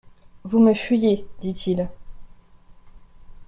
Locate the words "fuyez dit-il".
0.73-1.87